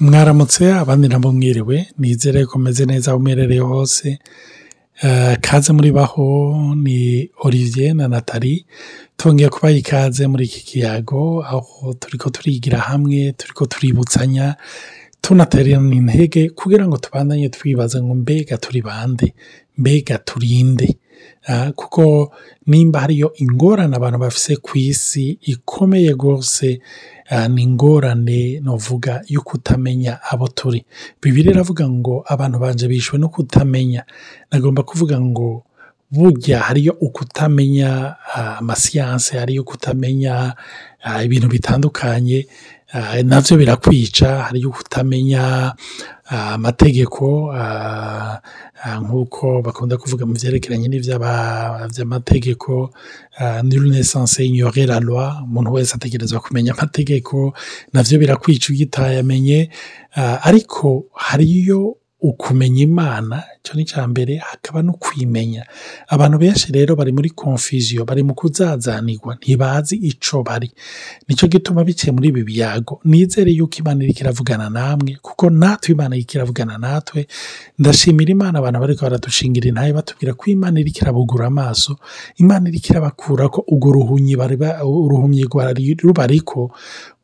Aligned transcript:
mwaramutse 0.00 0.72
abandi 0.72 1.08
nabo 1.08 1.32
mwiriwe. 1.32 1.86
Nizere 1.98 2.46
ko 2.46 2.58
meze 2.58 2.84
neza 2.86 3.10
aho 3.10 3.18
umerereye 3.20 3.60
hose 3.60 4.18
kaze 5.40 5.72
muri 5.72 5.92
baho 5.92 6.74
ni 6.76 7.30
olivier 7.44 7.94
na 7.94 8.08
nathalie. 8.08 8.64
Twongeye 9.16 9.48
kubaha 9.48 9.74
ikaze 9.74 10.26
muri 10.26 10.44
iki 10.44 10.60
kiyago 10.64 11.44
aho 11.44 11.94
turi 12.00 12.18
ko 12.18 12.30
turigira 12.30 12.78
hamwe 12.78 13.32
turi 13.32 13.52
ko 13.52 13.66
tuributsanya 13.66 14.56
tunaterana 15.20 15.94
intege 15.94 16.48
kugira 16.50 16.88
ngo 16.88 16.96
tubandanye 16.96 17.48
twibaza 17.48 18.02
ngo 18.02 18.14
mbega 18.14 18.56
turi 18.58 18.82
bande? 18.82 19.34
Mbega 19.78 20.18
turinde? 20.18 20.96
Kuko 21.74 22.32
nimba 22.66 23.00
hariyo 23.00 23.32
ingorane 23.36 23.96
abantu 23.96 24.18
bafise 24.18 24.56
ku 24.56 24.78
isi 24.78 25.38
ikomeye 25.42 26.10
rwose 26.12 26.80
ni 27.48 27.62
ingorane 27.62 28.60
novuga 28.60 29.22
yo 29.28 29.40
kutamenya 29.40 30.18
abo 30.30 30.48
turi. 30.48 30.84
Bibiri 31.22 31.50
iravuga 31.50 31.88
ngo 31.88 32.24
abantu 32.26 32.58
banje 32.58 32.88
bishwe 32.88 33.18
no 33.18 33.28
kutamenya. 33.28 34.04
Nagomba 34.50 34.82
kuvuga 34.82 35.20
ngo 35.20 35.62
burya 36.10 36.58
hariyo 36.60 36.92
ukutamenya 37.00 38.16
amasiyanse 38.58 39.38
hariyo 39.38 39.64
kutamenya 39.64 40.54
ibintu 41.24 41.48
bitandukanye 41.48 42.46
na 43.24 43.40
byo 43.40 43.56
birakwica 43.56 44.42
hariyo 44.50 44.70
kutamenya 44.70 45.72
amategeko 46.30 47.50
nk'uko 49.02 49.62
bakunda 49.62 49.96
kuvuga 49.98 50.26
mu 50.26 50.32
byerekeranye 50.38 50.88
n'iby'amategeko 50.88 52.90
nul 53.66 53.84
nesanse 53.90 54.44
ignore 54.46 54.86
la 54.86 55.00
loi. 55.00 55.42
Umuntu 55.44 55.72
wese 55.74 55.94
ategerezwa 55.94 56.40
kumenya 56.40 56.72
amategeko 56.72 57.52
na 57.92 58.02
byo 58.02 58.18
birakwica 58.18 58.70
iyo 58.72 58.86
utayamenye 58.86 59.70
ariko 60.48 61.04
hariyo 61.14 61.96
ukumenya 62.22 62.82
imana 62.82 63.42
icyo 63.60 63.74
ni 63.76 63.82
icya 63.82 64.06
mbere 64.08 64.36
hakaba 64.36 64.82
no 64.82 64.92
kwimenya. 64.92 65.64
Abantu 66.08 66.38
benshi 66.38 66.72
rero 66.72 66.96
bari 66.96 67.12
muri 67.12 67.30
confusion 67.30 68.04
bari 68.06 68.22
mu 68.22 68.34
kuzazanirwa 68.34 69.34
ntibazi 69.36 69.96
icyo 69.96 70.42
bari. 70.42 70.70
Nicyo 71.28 71.48
gituma 71.48 71.84
biciye 71.84 72.12
muri 72.12 72.28
ibi 72.28 72.42
biyago. 72.44 73.00
Nizere 73.04 73.50
yuko 73.52 73.76
imana 73.78 74.04
iri 74.04 74.12
kiravugana 74.14 74.70
namwe 74.70 75.18
kuko 75.22 75.50
natwe 75.50 75.92
imana 75.92 76.16
iri 76.16 76.24
kiravugana 76.24 76.78
natwe. 76.78 77.26
Ndashimira 77.78 78.30
imana 78.32 78.58
abantu 78.58 78.80
bari 78.80 78.94
baradushingira 79.00 79.68
intaye 79.68 79.92
batubwira 79.92 80.34
ko 80.34 80.44
imana 80.50 80.80
iri 80.80 80.90
kirabugura 80.90 81.46
amaso 81.46 81.96
imana 82.36 82.68
iri 82.68 82.80
kirabakura 82.80 83.48
ko 83.48 83.64
urwo 83.68 83.92
ruhumyi 83.92 84.36
uruhumyi 84.36 85.44
ruba 86.02 86.22
ariko 86.24 86.70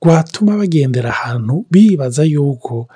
rwatuma 0.02 0.56
bagendera 0.56 1.10
ahantu 1.10 1.64
bibaza 1.70 2.22
yuko 2.24 2.88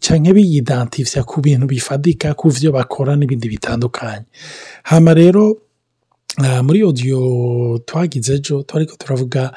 cyangwa 0.00 0.32
biyidantifya 0.34 1.22
ku 1.24 1.40
bintu 1.40 1.66
bifatika 1.66 2.34
ku 2.34 2.48
byo 2.50 2.72
bakora 2.72 3.16
n'ibindi 3.16 3.48
bitandukanye. 3.48 4.26
Hano 4.82 5.14
rero 5.14 5.44
muri 6.66 6.82
odiyo 6.82 7.20
twagize 7.86 8.34
ejo 8.34 8.62
turi 8.66 8.86
turavuga 8.98 9.52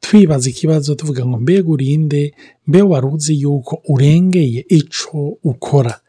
twibaza 0.00 0.50
ikibazo 0.50 0.94
tuvuga 0.94 1.26
ngo 1.26 1.36
mbega 1.38 1.68
urinde 1.68 2.34
mbe 2.66 2.82
wari 2.82 3.06
uzi 3.06 3.40
yuko 3.40 3.82
urengeye 3.88 4.64
icyo 4.68 5.36
ukora? 5.44 6.00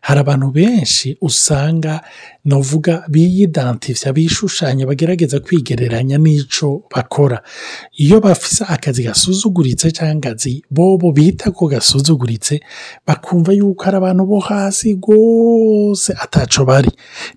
Hari 0.00 0.20
abantu 0.20 0.50
benshi 0.50 1.16
usanga 1.20 2.00
navuga 2.44 3.04
biyidantifya 3.08 4.12
bishushanya 4.12 4.86
bagerageza 4.86 5.40
kwigereranya 5.40 6.18
n'icyo 6.18 6.82
bakora. 6.94 7.42
Iyo 7.96 8.20
bafise 8.20 8.64
akazi 8.68 9.02
gasuzuguritse 9.02 9.90
cyangwa 9.92 10.30
akazi 10.32 10.64
bobo 10.70 11.12
bita 11.12 11.50
ko 11.50 11.66
gasuzuguritse 11.68 12.60
bakumva 13.06 13.52
yuko 13.52 13.84
ari 13.84 13.96
abantu 13.96 14.22
bo 14.26 14.38
hasi 14.40 14.94
rwose 14.96 16.12
ataco 16.16 16.64
bari. 16.64 16.90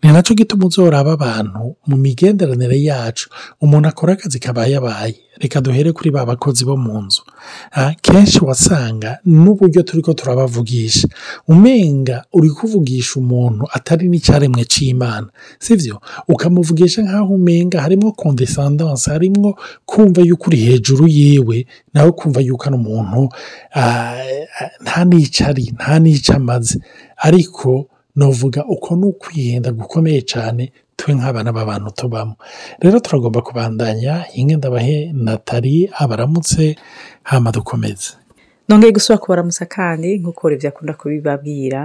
Ni 0.04 0.12
na 0.12 0.22
cyo 0.24 0.36
gituma 0.36 0.66
uzoraba 0.68 1.12
abantu 1.14 1.76
mu 1.88 1.96
migenderanire 1.98 2.80
yacu. 2.84 3.30
Umuntu 3.62 3.88
akora 3.90 4.14
akazi 4.14 4.40
kabayabaye 4.40 5.16
reka 5.42 5.62
duhere 5.62 5.92
kuri 5.92 6.12
ba 6.14 6.26
bakozi 6.26 6.64
bo 6.66 6.78
mu 6.78 7.02
nzu. 7.02 7.22
Kenshi 8.02 8.40
wasanga 8.46 9.18
n'uburyo 9.26 9.82
turi 9.84 10.02
ko 10.02 10.14
turabavugisha. 10.14 11.08
Umenga 11.48 12.24
uri 12.34 12.50
kuvugisha 12.50 13.20
umuntu 13.20 13.66
atari 13.74 14.08
n'icyaremwe 14.10 14.64
cy'imana 14.66 14.93
sibyo 15.60 16.02
ukamuvugisha 16.28 17.02
nk'aho 17.02 17.34
umenga 17.34 17.82
harimo 17.82 18.12
kondesandanse 18.12 19.12
harimo 19.12 19.56
kumva 19.86 20.22
yuko 20.22 20.46
uri 20.48 20.58
hejuru 20.58 21.08
yiwe 21.08 21.66
nawe 21.94 22.12
kumva 22.12 22.40
yuko 22.42 22.64
ari 22.68 22.76
umuntu 22.76 23.22
nta 24.84 25.00
n'icyo 25.10 25.42
ari 25.50 25.64
nta 25.78 26.00
n'icyo 26.00 26.36
amaze. 26.36 26.80
Ariko 27.18 27.88
novuga 28.16 28.62
uko 28.66 28.96
ni 28.96 29.06
ukwihenda 29.06 29.72
gukomeye 29.72 30.22
cyane 30.22 30.72
twe 30.98 31.14
nk'abana 31.18 31.50
b'abantu 31.56 31.90
tubamo. 31.98 32.36
Rero 32.82 33.00
turagomba 33.00 33.42
kubandanya 33.42 34.14
hinge 34.34 34.56
ndabahe 34.56 35.12
natali 35.14 35.90
abaramutse 35.98 36.76
hama 37.24 37.52
dukomeze. 37.52 38.14
Nongeye 38.70 38.92
gusubira 38.96 39.22
kubaramutsa 39.22 39.66
kandi 39.66 40.10
nk'uko 40.20 40.48
Olivier 40.48 40.72
akunda 40.74 40.94
kubibabwira 40.94 41.82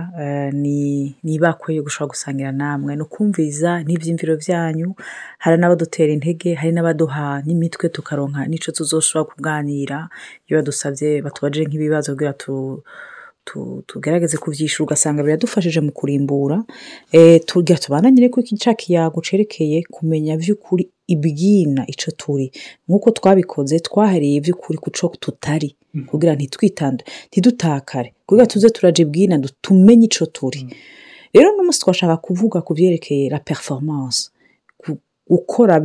ni 0.52 1.14
ibakwe 1.34 1.74
yo 1.74 1.82
gushobora 1.82 2.12
gusangira 2.12 2.52
namwe. 2.52 2.96
No 2.96 3.04
kumviza 3.04 3.82
n'ibyiyumviro 3.86 4.34
byanyu 4.42 4.94
hari 5.42 5.56
n'abadutera 5.58 6.12
intege 6.12 6.54
hari 6.54 6.72
n'abaduha 6.72 7.42
n'imitwe 7.46 7.88
tukaronka 7.88 8.46
n'icyo 8.48 8.70
tuzoshobora 8.72 9.28
kuganira. 9.30 9.98
Iyo 10.46 10.54
badusabye 10.58 11.22
batubajije 11.22 11.64
nk'ibibazo 11.66 12.12
kugira 12.14 12.32
tugerageze 13.86 14.36
kubyishyura 14.36 14.84
ugasanga 14.86 15.22
biradufashije 15.22 15.80
mu 15.80 15.92
kurimbura 15.92 16.64
tugira 17.46 17.78
tubananyire 17.78 18.28
ko 18.28 18.40
iki 18.40 18.56
kiyago 18.80 19.20
cerekeye 19.26 19.82
kumenya 19.90 20.36
by'ukuri 20.36 20.88
ibwina 21.08 21.82
icyo 21.88 22.12
turi. 22.20 22.52
Nk'uko 22.88 23.10
twabikoze 23.10 23.80
twahereye 23.80 24.40
by'ukuri 24.44 24.78
ku 24.78 24.88
cyo 24.90 25.08
tutari. 25.20 25.74
Kugira 26.06 26.34
ntitwitande 26.36 27.02
ntidutakare. 27.32 28.12
Kugira 28.26 28.46
tuze 28.46 28.68
turaje 28.70 29.02
ibwina 29.02 29.40
tumenye 29.64 30.04
icyo 30.06 30.26
turi. 30.26 30.60
Rero 31.34 31.48
n'umunsi 31.56 31.80
twashaka 31.80 32.16
kuvuga 32.16 32.60
ku 32.60 32.74
byerekeye 32.76 33.30
la 33.32 33.38
performance. 33.40 34.30
Gukora 35.30 35.80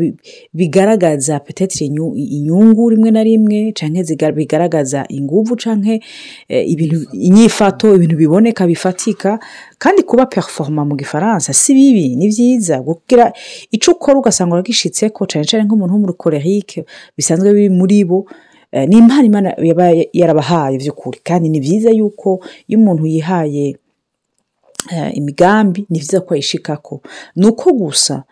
bigaragaza 0.54 1.40
petetire 1.40 1.86
inyungu 1.86 2.90
rimwe 2.90 3.12
na 3.12 3.24
rimwe 3.24 3.72
cyangwa 3.76 4.32
bigaragaza 4.32 5.06
inguvu 5.10 5.56
cyangwa 5.56 6.00
inyifato 7.14 7.96
ibintu 7.96 8.16
biboneka 8.18 8.68
bifatika. 8.68 9.40
Kandi 9.78 10.04
kuba 10.04 10.26
performa 10.26 10.86
mu 10.86 10.96
gifaransa 10.96 11.54
si 11.54 11.74
bibi 11.74 12.16
ni 12.16 12.28
byiza 12.28 12.82
kugira 12.82 13.34
icyo 13.72 13.94
ukora 13.94 14.18
ugasanga 14.20 14.54
uragishyitse 14.56 15.10
ko 15.10 15.26
cyane 15.26 15.46
cyane 15.46 15.64
nk'umuntu 15.68 15.94
w'umukorerike 15.94 16.86
bisanzwe 17.18 17.54
biri 17.54 17.70
muri 17.70 18.04
bo 18.08 18.26
ni 18.74 18.98
impano 18.98 19.26
imana 19.26 19.50
yaba 19.62 19.86
yarabahaye 20.14 20.78
by'ukuri 20.82 21.20
kandi 21.24 21.50
ni 21.50 21.60
byiza 21.60 21.90
yuko 21.94 22.40
iyo 22.68 22.80
umuntu 22.80 23.06
yihaye 23.06 23.76
imigambi 25.14 25.86
ni 25.90 26.00
byiza 26.00 26.22
ko 26.22 26.34
ayishikako. 26.34 27.02
Ni 27.36 27.46
uko 27.48 27.74
gusa 27.74 28.24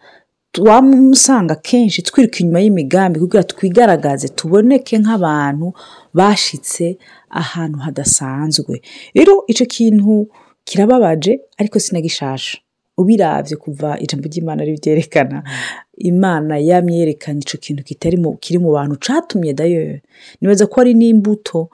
twamusanga 0.52 1.56
kenshi 1.56 2.02
twiruka 2.02 2.38
inyuma 2.40 2.60
y'imigambi 2.60 3.20
kugira 3.20 3.44
twigaragaze 3.44 4.28
tuboneke 4.30 4.98
nk'abantu 5.00 5.68
bashyitse 6.14 6.98
ahantu 7.30 7.78
hadasanzwe. 7.86 8.82
Rero 9.16 9.44
icyo 9.48 9.66
kintu 9.66 10.28
kirababaje 10.68 11.40
ariko 11.58 11.80
sinagishasha. 11.80 12.58
Ubirabye 12.98 13.56
kuva 13.56 13.96
ijambo 14.04 14.28
ry'imana 14.28 14.62
ribyerekana 14.68 15.44
imana 15.98 16.58
yamyerekana 16.60 17.40
icyo 17.40 17.58
kintu 17.60 17.82
kiri 18.40 18.58
mu 18.60 18.70
bantu 18.76 18.96
cyatumye 19.00 19.54
dayo. 19.56 20.00
Nibaza 20.42 20.68
ko 20.68 20.82
ari 20.84 20.94
n'imbuto 20.94 21.70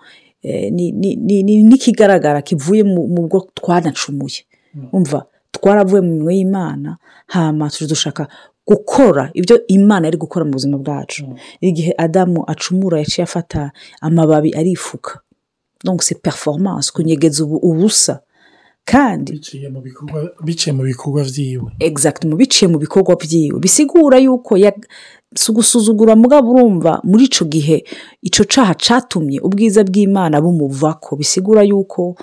n'ikigaragara 1.67 2.41
kivuye 2.45 2.83
mu 2.85 3.21
bwo 3.27 3.49
twanacumuye. 3.57 4.45
Umva 4.93 5.25
twaravuye 5.51 6.01
mu 6.05 6.11
minwe 6.13 6.33
y'imana 6.37 6.97
hama 7.33 7.65
dushaka 7.89 8.27
gukora 8.67 9.31
ibyo 9.33 9.55
imana 9.67 10.07
yari 10.07 10.17
gukora 10.17 10.45
mu 10.45 10.51
buzima 10.51 10.77
bwacu. 10.77 11.23
Igihe 11.61 11.93
adamu 11.97 12.43
acumura 12.47 12.99
yaciye 12.99 13.23
afata 13.23 13.71
amababi 14.01 14.53
arifuka. 14.55 15.19
C'est 16.01 16.21
performance 16.21 16.91
kunyegeza 16.91 17.45
ubusa. 17.45 18.19
Kandi 18.85 19.31
biciye 20.43 20.71
mu 20.73 20.83
bikorwa 20.83 21.23
byiwe 21.23 21.71
exact 21.79 22.25
mu 22.25 22.35
biciye 22.35 22.67
mu 22.71 22.77
bikorwa 22.79 23.15
byiwe 23.15 23.59
bisigura 23.59 24.17
yuko 24.17 24.55
si 25.35 25.51
ugusuzugura 25.51 26.15
mugabo 26.15 26.51
urumva 26.51 27.01
muri 27.03 27.23
icyo 27.27 27.45
gihe 27.45 27.83
icyo 28.23 28.43
caha 28.47 28.73
catumye 28.75 29.39
ubwiza 29.43 29.83
bw'imana 29.83 30.41
bumuvako. 30.41 31.15
Bisigura 31.19 31.63
yuko 31.63 32.15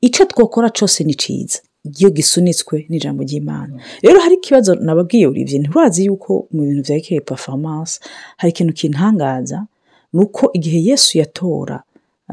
icyo 0.00 0.24
twakora 0.24 0.68
cyose 0.70 1.04
ni 1.04 1.14
cyiza 1.14 1.60
iyo 1.84 2.10
gisunitswe 2.10 2.86
n'ijambo 2.88 3.22
ry'imana. 3.22 3.74
Rero 4.02 4.20
hari 4.20 4.34
ikibazo 4.34 4.74
nababwiye 4.74 5.26
uribye 5.26 5.58
nturazi 5.58 6.04
yuko 6.04 6.46
mu 6.52 6.62
bintu 6.62 6.82
byerekeye 6.84 7.20
performance 7.20 8.00
hari 8.36 8.50
ikintu 8.52 8.72
kintangaza 8.72 9.66
ni 10.12 10.20
uko 10.20 10.50
igihe 10.52 10.78
yesu 10.90 11.18
yatora 11.18 11.82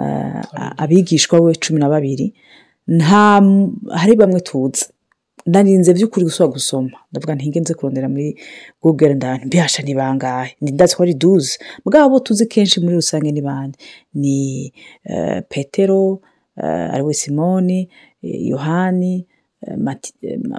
eh, 0.01 0.41
abigishwa 0.77 1.39
we 1.39 1.55
cumi 1.55 1.79
na 1.79 1.89
babiri 1.89 2.33
nta 2.87 3.41
hari 3.99 4.15
bamwe 4.15 4.39
tuzi. 4.39 4.85
Narinze 5.47 5.93
by'ukuri 5.93 6.25
gusubira 6.27 6.53
gusoma. 6.53 6.97
Ndavuga 7.11 7.35
ntigenze 7.35 7.73
kurondera 7.73 8.09
muri 8.09 8.35
google 8.83 9.13
ndabona 9.15 9.45
mbihasha 9.45 9.83
ni 9.83 9.93
bangahe? 9.95 10.55
Ni 10.61 10.71
ndazi 10.71 10.95
ko 10.95 11.03
ari 11.03 11.13
duze 11.13 11.55
mugabo 11.85 12.05
abo 12.05 12.19
tuzi 12.19 12.45
kenshi 12.51 12.79
muri 12.83 12.95
rusange 12.95 13.31
ni 13.31 13.41
bande? 13.41 13.77
Ni 14.13 14.73
eh, 15.07 15.41
petero 15.49 16.19
eh, 16.63 16.93
ari 16.93 17.03
we 17.03 17.13
simoni 17.13 17.89
yohani 18.21 19.25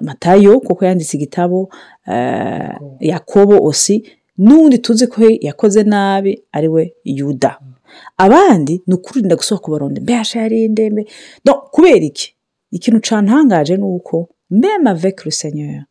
matayo 0.00 0.60
kuko 0.60 0.84
yanditse 0.84 1.16
igitabo 1.16 1.70
eh, 2.06 2.74
yakobo 3.00 3.64
osi 3.64 4.02
n'undi 4.38 4.78
tuzi 4.78 5.06
ko 5.06 5.22
yakoze 5.40 5.82
nabi 5.82 6.42
ari 6.52 6.68
we 6.68 6.92
yuda. 7.04 7.58
Abandi 8.16 8.82
ni 8.86 8.94
ukurinda 8.94 9.36
gusohoka 9.36 9.64
kubaronda 9.64 10.00
mbehasha 10.00 10.40
yarinde 10.40 10.90
mbe 10.90 11.06
kubera 11.72 12.04
iki? 12.04 12.34
Ikintu 12.70 13.00
cantangaje 13.00 13.76
ni 13.76 13.82
uko 13.82 14.28
avec 14.86 15.24
le 15.24 15.30
seigneur. 15.30 15.84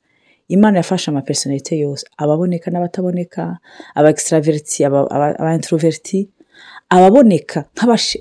Imana 0.49 0.77
yafashe 0.77 1.11
amapersonalite 1.11 1.77
yose. 1.77 2.05
Ababoneka 2.17 2.71
n'abataboneka 2.71 3.57
aba 3.95 4.09
extraverti 4.09 4.85
aba 4.85 5.55
introverti 5.55 6.29
ababoneka 6.89 7.59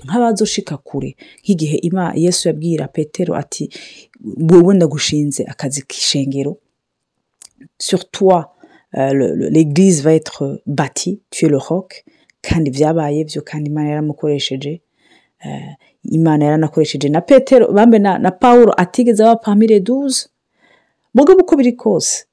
nk'abazoshika 0.05 0.77
kure 0.77 1.15
nk'igihe 1.43 1.77
yesu 2.15 2.47
yabwira 2.49 2.87
petero 2.87 3.35
ati 3.35 3.69
wowe 4.51 4.73
ndagushinze 4.75 5.43
akazi 5.51 5.81
k'ishengero 5.89 6.57
sur 7.79 8.01
toi 8.11 8.41
euh, 8.97 9.11
l'église 9.55 10.01
va 10.03 10.13
être 10.13 10.61
bâtie 10.65 11.19
tu 11.29 11.45
es 11.45 11.49
le 11.49 11.57
roc 11.57 12.03
kandi 12.41 12.69
byabaye 12.71 13.23
byo 13.23 13.41
kandi 13.41 13.69
imana 13.69 13.89
yaramukoresheje 13.89 14.81
Eh, 15.45 15.75
imana 16.03 16.45
yaranakoresheje. 16.45 17.09
Na 17.09 17.21
petero 17.21 17.71
bambe 17.71 17.99
na, 17.99 18.31
paulo 18.31 18.73
atigeze 18.77 19.23
aba 19.23 19.35
pamire 19.35 19.79
duze 19.79 20.27
mugabo 21.13 21.39
uko 21.41 21.55
biri 21.55 21.73
kose. 21.73 22.25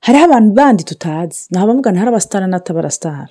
Hariho 0.00 0.24
abantu 0.24 0.50
bandi 0.54 0.84
tutazi 0.84 1.46
ni 1.50 1.58
abamugana 1.58 1.98
hari 1.98 2.08
abasitara 2.08 2.46
n'atabarasitara 2.46 3.28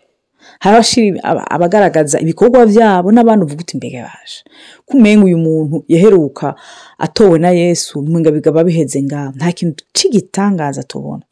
hari 0.60 1.20
abagaragaza 1.50 2.20
ibikorwa 2.20 2.66
byabo 2.66 3.12
n'abandi 3.12 3.46
uvuga 3.46 3.62
uti 3.62 3.78
mbega 3.78 4.02
baje? 4.08 4.38
Kumenga 4.86 5.26
uyu 5.26 5.38
muntu 5.38 5.84
yaheruka 5.88 6.56
atowe 6.98 7.40
na 7.40 7.50
yesu 7.52 8.02
mwenga 8.02 8.32
bigaba 8.32 8.64
biheze 8.64 9.04
ngaho 9.04 9.32
nta 9.36 9.52
kintu 9.52 9.84
cy'igitangaza 9.94 10.84
tubona. 10.84 11.24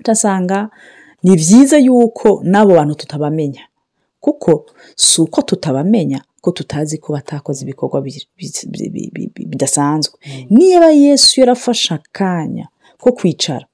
Ndasanga 0.00 0.70
ni 1.22 1.36
byiza 1.36 1.78
yuko 1.78 2.40
n'abo 2.44 2.74
bantu 2.74 2.94
tutabamenya 2.94 3.62
kuko 4.20 4.66
si 4.96 5.20
uko 5.20 5.42
tutabamenya 5.42 6.22
ko 6.40 6.50
tutazi 6.52 6.98
ko 6.98 7.12
batakoze 7.12 7.62
ibikorwa 7.64 8.00
bi- 8.02 8.26
bi- 8.36 8.50
bi- 8.70 8.90
bi- 8.90 9.10
bi- 9.14 9.30
bi- 9.34 9.46
bidasanzwe. 9.46 10.14
Niba 10.50 10.90
yesu 10.90 11.40
yarafashe 11.40 11.94
akanya 11.94 12.68
ko 12.98 13.12
kwicara 13.12 13.66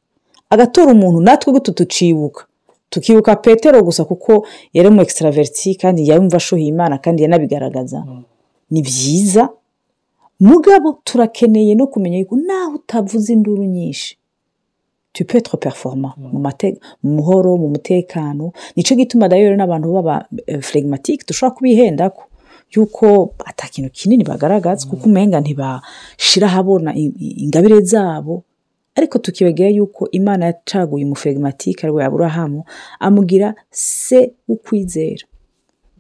agatora 0.51 0.93
umuntu 0.93 1.21
natwe 1.21 1.53
gutyo 1.53 1.73
tucibuka? 1.75 2.45
Tukibuka 2.93 3.37
petero 3.37 3.81
gusa 3.83 4.05
kuko 4.05 4.45
yari 4.77 4.89
umu 4.89 5.01
extraverti 5.03 5.75
kandi 5.81 6.05
yumva 6.09 6.37
ashuhiye 6.37 6.69
imana 6.69 6.99
kandi 7.01 7.23
yanabigaragaza. 7.25 8.05
Ni 8.71 8.81
byiza. 8.83 9.49
Mugabo 10.41 10.99
turakeneye 11.05 11.75
no 11.75 11.87
kumenya 11.87 12.19
yuko 12.19 12.37
naho 12.37 12.75
utavuze 12.77 13.33
induru 13.33 13.65
nyinshi. 13.65 14.17
Tu 15.15 15.25
peux 15.25 15.39
être 15.39 15.57
performant 15.57 16.15
mu 16.17 16.39
mu 17.03 17.11
muhoro 17.17 17.57
mu 17.57 17.69
mutekano. 17.69 18.53
Nicyo 18.77 18.97
gituma 18.97 19.29
rero 19.29 19.57
n'abantu 19.57 19.93
baba 19.93 20.27
phlegmatique 20.61 21.25
dushobora 21.29 21.55
kubihendako. 21.57 22.23
Yuko 22.77 23.35
ata 23.45 23.69
kintu 23.69 23.91
kinini 23.91 24.25
bagaragaza 24.25 24.89
kuko 24.89 25.05
umenga 25.09 25.41
ntibashira 25.41 26.47
ahabona 26.49 26.93
ingabire 26.97 27.81
zabo. 27.81 28.45
Ariko 28.95 29.19
tukibagera 29.19 29.69
yuko 29.71 30.09
imana 30.11 30.47
yacaguye 30.47 31.05
umuflegmatike 31.05 31.87
ari 31.87 31.93
we 31.95 32.05
aburahamu 32.05 32.65
amugira 33.01 33.55
se 33.71 34.33
w'ukwizera. 34.49 35.25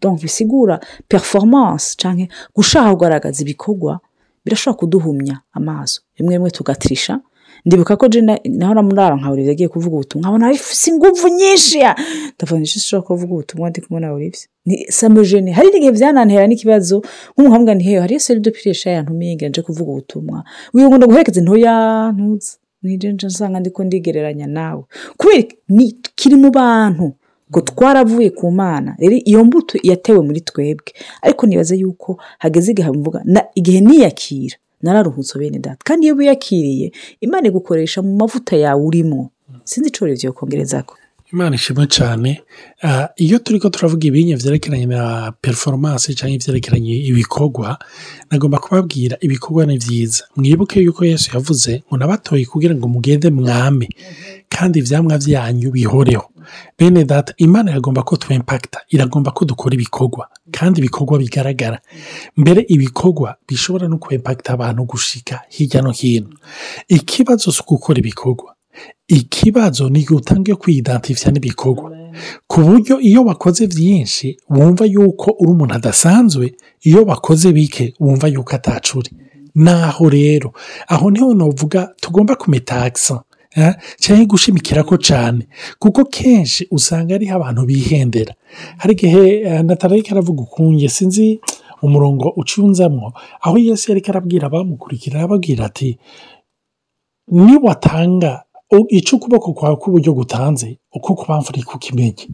Donc 0.01 0.21
bisigura 0.23 0.81
performance 1.09 1.95
canke 1.97 2.29
gushaka 2.55 2.91
kugaragaza 2.91 3.43
ibikorwa 3.43 4.01
birashobora 4.45 4.79
kuduhumya 4.79 5.41
amaso. 5.53 6.01
Rimwe 6.17 6.35
rimwe 6.35 6.51
tugatirisha 6.51 7.21
ndibuka 7.65 7.97
ko 7.97 8.09
je 8.09 8.21
na- 8.21 8.41
nahora 8.45 8.83
murara 8.83 9.17
nka 9.17 9.31
Olivier 9.31 9.53
agiye 9.53 9.69
kuvuga 9.69 9.95
ubutumwa 9.97 10.23
nkabona 10.23 10.49
afise 10.51 10.91
inguvu 10.91 11.29
nyinshi 11.29 11.79
ndavuga 12.35 12.61
nti 12.61 12.71
sinshobora 12.71 13.07
kuvuga 13.07 13.33
ubutumwa 13.35 13.71
ndi 13.71 13.81
kumwe 13.81 14.01
na 14.01 14.13
Olivier 14.13 14.49
ni 14.67 14.87
samujene 14.91 15.53
hari 15.53 15.69
n'igihe 15.71 15.93
byanantera 15.95 16.47
n'ikibazo 16.47 17.03
nk'umuhamwa 17.39 17.75
ni 17.75 17.85
heyo 17.85 18.01
hariyo 18.01 18.21
seri 18.21 18.41
de 18.41 18.51
piresha 18.51 18.91
yantumiye 18.91 19.35
ngira 19.35 19.49
nje 19.49 19.63
kuvuga 19.63 19.91
ubutumwa. 19.93 20.45
Uyu 20.75 20.89
ngo 20.89 20.97
ndaguherekeze 20.97 21.41
ntoya 21.41 21.75
ntuzi 22.17 22.53
nje 22.83 23.13
nsanga 23.13 23.61
ndiko 23.61 23.85
ndigereranya 23.85 24.47
nawe. 24.47 24.83
Kubera 25.17 25.49
ni 25.69 25.93
kiri 26.15 26.37
mu 26.37 26.51
bantu 26.51 27.13
ngo 27.51 27.61
twaravuye 27.61 28.31
ku 28.31 28.51
mana 28.51 28.97
rero 28.99 29.17
iyo 29.25 29.45
mbuto 29.45 29.79
yatewe 29.83 30.21
muri 30.23 30.41
twebwe. 30.41 30.93
Ariko 31.23 31.47
nibaze 31.47 31.77
yuko 31.77 32.21
hageze 32.39 32.73
igihe 32.73 32.91
mvuga 32.91 33.21
na 33.25 33.45
igihe 33.55 33.81
niyakira 33.81 34.57
nararuhutse 34.83 35.39
bene 35.39 35.59
data. 35.59 35.79
Kandi 35.85 36.07
iyo 36.07 36.15
wiyakiriye 36.17 36.93
imana 37.21 37.49
igukoresha 37.49 38.03
mu 38.03 38.17
mavuta 38.17 38.57
yawe 38.57 38.83
urimo. 38.85 39.31
Sinzi 39.65 39.89
icyo 39.89 40.07
rero 40.07 40.33
kongereza 40.33 40.83
ko 40.83 40.97
imana 41.33 41.55
ishimwe 41.57 41.87
cyane. 41.87 42.41
Ah, 42.83 43.09
iyo 43.17 43.39
turi 43.39 43.61
ko 43.61 43.69
turavuga 43.71 44.07
ibinye 44.07 44.37
byerekeranye 44.37 44.87
na 44.87 45.33
performance 45.41 46.15
cyangwa 46.15 46.37
ibyerekeranye 46.37 46.95
ibikorwa 47.11 47.79
nagomba 48.31 48.59
kubabwira 48.59 49.17
ibikorwa 49.21 49.67
ni 49.67 49.79
byiza 49.79 50.25
mwibuke 50.37 50.81
yuko 50.81 51.05
yesu 51.05 51.31
yavuze 51.35 51.83
ngo 51.89 51.97
nabatoye 51.97 52.45
kugira 52.45 52.75
ngo 52.75 52.89
mugende 52.89 53.31
mwame 53.31 53.89
kandi 54.49 54.79
ibyamwa 54.79 55.19
byanyu 55.19 55.71
bihoreho. 55.71 56.29
Bene 56.79 57.05
data 57.05 57.33
imana 57.37 57.71
iragomba 57.71 58.03
ko 58.03 58.17
twempakita 58.17 58.81
iragomba 58.91 59.31
ko 59.31 59.45
dukora 59.45 59.75
ibikorwa 59.75 60.29
kandi 60.51 60.81
ibikorwa 60.81 61.19
bigaragara. 61.19 61.79
Mbere 62.37 62.61
ibikorwa 62.69 63.37
bishobora 63.49 63.89
no 63.89 63.99
kwempakita 63.99 64.53
abantu 64.53 64.85
gushika 64.85 65.41
hirya 65.49 65.83
no 65.83 65.91
hino. 65.93 66.29
Ikibazo 66.89 67.53
si 67.53 67.63
gukora 67.67 67.99
ibikorwa. 67.99 68.55
Ikibazo 69.09 69.89
ni 69.89 70.07
utange 70.11 70.55
kwiyidantifya 70.55 71.31
n'ibikorwa 71.33 71.89
ku 72.47 72.61
buryo 72.61 73.01
iyo 73.01 73.25
wakoze 73.25 73.67
byinshi 73.67 74.37
wumva 74.51 74.85
yuko 74.85 75.31
uri 75.41 75.51
umuntu 75.53 75.75
adasanzwe 75.75 76.55
iyo 76.85 77.05
wakoze 77.05 77.53
bike 77.53 77.95
wumva 78.01 78.29
yuko 78.29 78.53
atacuri. 78.57 79.11
Naho 79.55 80.09
rero 80.09 80.53
aho 80.89 81.11
ni 81.11 81.19
ho 81.21 81.35
navuga 81.35 81.93
tugomba 82.01 82.37
kumetagisa 82.37 83.23
cyangwa 84.01 84.25
gushimikira 84.27 84.83
ko 84.85 84.97
cyane 84.97 85.45
kuko 85.79 86.05
kenshi 86.09 86.67
usanga 86.71 87.15
ariho 87.15 87.37
abantu 87.37 87.67
bihendera. 87.69 88.35
Hari 88.81 88.93
igihe 88.97 89.23
natararika 89.63 90.13
aravuga 90.13 90.43
ukunye 90.43 90.89
sinzi 90.89 91.41
umurongo 91.83 92.29
ucunzamo 92.37 93.13
aho 93.41 93.57
Yesu 93.59 93.91
yari 93.93 94.03
arabwira 94.09 94.47
abamukurikira 94.49 95.19
arababwira 95.19 95.65
ati 95.69 95.99
niwatanga 97.29 98.43
icyo 98.89 99.17
ukuboko 99.17 99.53
kwawe 99.53 99.77
k'uburyo 99.77 100.13
gutanze 100.13 100.79
uko 100.97 101.15
kubamvura 101.15 101.63
kukimenye 101.63 102.25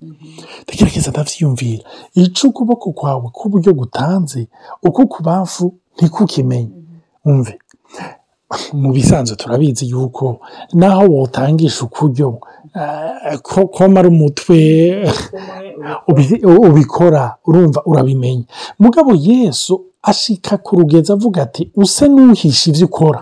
ndagerageza 0.65 1.11
ndabyiyumvira 1.11 1.83
icyo 2.15 2.49
ukuboko 2.51 2.93
kwawe 2.93 3.27
k'uburyo 3.37 3.73
gutanze 3.75 4.49
uko 4.83 5.07
kubamvu 5.07 5.75
ntikukimenye 5.97 6.71
wumve 7.25 7.59
mu 8.73 8.93
bisanzwe 8.93 9.37
turabizi 9.37 9.85
yuko 9.91 10.41
naho 10.73 11.05
wotangisha 11.07 11.85
ukuryo 11.85 12.39
komara 13.77 14.09
umutwe 14.09 14.59
ubikora 16.69 17.37
urumva 17.47 17.83
urabimenya 17.87 18.45
mugabo 18.79 19.11
yesu 19.15 19.85
ashika 20.03 20.57
ku 20.59 20.77
rugezi 20.77 21.13
avuga 21.13 21.43
ati 21.43 21.71
use 21.77 22.09
n'uhisha 22.09 22.71
ibyo 22.71 22.87
ukora. 22.87 23.21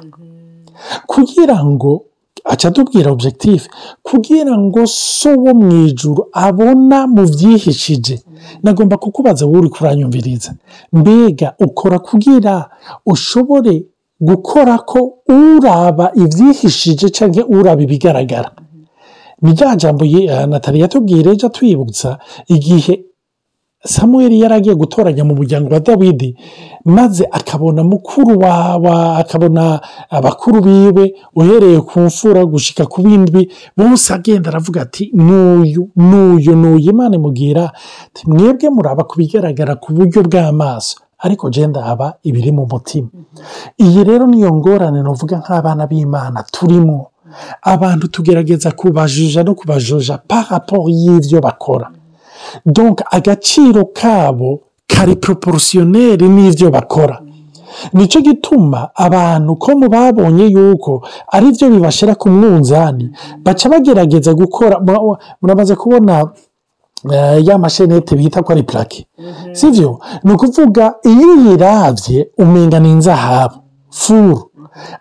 Kugira 1.07 1.65
ngo 1.65 2.05
atubwira 2.45 3.11
objectif 3.13 3.69
kugira 4.03 4.59
ngo 4.59 4.87
so 4.87 5.31
wo 5.45 5.55
mu 5.55 5.87
ijuru 5.87 6.27
abona 6.33 7.07
mu 7.07 7.23
byihishije 7.27 8.23
nagomba 8.63 8.97
kukubaza 8.97 9.47
wowe 9.47 9.59
uri 9.59 9.69
kuranyumviriza. 9.69 10.55
Mbega 10.93 11.55
ukora 11.61 11.99
kugira 11.99 12.71
ushobore 13.07 13.85
gukora 14.21 14.79
ko 14.79 15.01
uraba 15.29 16.13
ibyihishije 16.15 17.09
cyangwa 17.11 17.43
uraba 17.47 17.83
ibigaragara. 17.83 18.51
Ni 19.43 19.53
rya 19.53 19.77
jambo 19.77 20.05
natali 20.49 20.81
yatubwira 20.81 21.33
ejo 21.33 21.49
twibutsa 21.49 22.19
igihe 22.49 23.05
samuel 23.87 24.33
yari 24.33 24.55
agiye 24.55 24.75
gutoranya 24.75 25.25
mu 25.25 25.35
muryango 25.35 25.75
wa 25.75 25.81
dawidi 25.81 26.37
maze 26.85 27.25
akabona 27.33 27.85
mukuru 27.85 28.39
wawe 28.39 29.17
akabona 29.23 29.81
abakuru 30.11 30.61
biwe 30.63 31.15
uhereye 31.35 31.81
ku 31.81 32.01
mfura 32.01 32.45
gushyika 32.47 32.87
ku 32.87 33.03
bindi. 33.03 33.49
Bose 33.77 34.15
agenda 34.15 34.51
aravuga 34.51 34.83
ati 34.83 35.11
n'uyu 35.15 35.89
n'uyu 35.97 36.53
n'uyu 36.57 36.91
imana 36.91 37.17
imubwira 37.17 37.73
mwebwe 38.27 38.71
muraba 38.71 39.05
ku 39.05 39.15
bigaragara 39.19 39.75
ku 39.77 39.93
buryo 39.93 40.23
bw'amaso 40.23 40.97
ariko 41.19 41.51
genda 41.51 41.83
haba 41.83 42.15
ibiri 42.23 42.53
mu 42.53 42.67
mutima. 42.71 43.09
Iyi 43.79 44.05
rero 44.05 44.27
niyo 44.27 44.53
ngorane 44.55 45.03
nuvuga 45.03 45.39
nk'abana 45.39 45.87
b'imana 45.87 46.45
turimo. 46.53 47.11
Abantu 47.63 48.09
tugerageza 48.09 48.71
kubajuja 48.71 49.43
no 49.45 49.55
kubajuja 49.55 50.19
paraporo 50.29 50.89
y'ibyo 50.89 51.41
bakora. 51.41 51.91
Donka 52.67 53.05
agaciro 53.13 53.85
kabo 53.95 54.61
kari 54.87 55.17
poroporosiyoneri 55.17 56.29
n'ibyo 56.29 56.71
bakora. 56.71 57.21
Nicyo 57.93 58.21
gituma 58.21 58.89
abantu 58.95 59.57
ko 59.57 59.77
mu 59.77 59.89
babonye 59.89 60.45
yuko 60.49 61.03
ari 61.33 61.51
byo 61.53 61.69
bibashyira 61.71 62.15
ku 62.15 62.29
mwunzani 62.31 63.11
baca 63.45 63.67
bagerageza 63.69 64.35
gukora 64.35 64.81
muramaze 65.43 65.75
kubona 65.77 66.31
ya 67.45 67.59
mashenete 67.59 68.17
bita 68.17 68.43
ko 68.43 68.53
ari 68.53 68.63
purake 68.63 69.07
si 69.53 69.71
byo 69.71 70.01
ni 70.25 70.33
ukuvuga 70.33 70.95
iyo 71.05 71.29
uyirabye 71.37 72.29
umenya 72.39 72.81
ni 72.81 72.91
inzahabu 72.93 73.55
furu. 73.91 74.51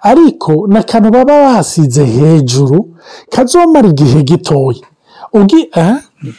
Ariko 0.02 0.68
ni 0.68 0.78
akantu 0.78 1.12
baba 1.12 1.36
basize 1.56 2.04
hejuru 2.06 2.96
kazomara 3.30 3.88
igihe 3.88 4.24
gitoya. 4.24 4.84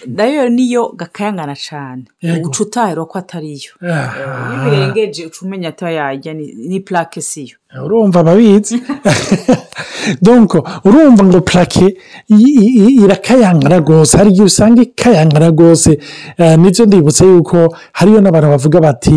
Na 0.07 0.25
yo 0.25 0.49
niyo 0.49 0.83
gakayangana 0.97 1.57
cyane 1.57 2.05
uca 2.45 2.61
utahira 2.63 3.05
ko 3.05 3.19
atariyo. 3.19 3.73
Iyo 3.83 4.57
birengeje 4.65 5.27
uca 5.27 5.41
umenya 5.43 5.69
atayajya 5.69 6.33
ni 6.71 6.81
purake 6.81 7.21
siyo 7.23 7.57
urumva 7.85 8.21
ababizi. 8.21 8.83
Donko 10.23 10.69
urumva 10.85 11.25
ngo 11.25 11.41
purake 11.41 11.97
irakayangana 13.05 13.79
rwose. 13.79 14.17
Hari 14.17 14.31
igihe 14.31 14.45
usanga 14.45 14.83
ikayangana 14.83 15.49
rwose. 15.49 15.99
Nibyo 16.59 16.87
ndibutse 16.87 17.25
yuko 17.25 17.77
hariyo 17.93 18.21
n'abantu 18.21 18.49
bavuga 18.49 18.81
bati 18.81 19.17